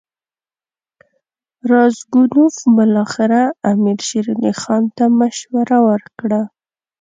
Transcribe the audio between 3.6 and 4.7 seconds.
امیر شېر علي